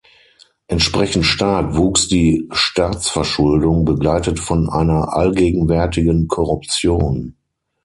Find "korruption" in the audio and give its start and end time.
6.27-7.35